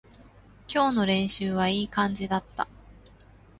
[0.67, 2.67] 今日の練習はいい感じだった